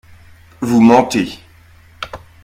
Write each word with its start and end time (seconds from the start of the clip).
Vous 0.61 0.81
mentez 0.81 1.37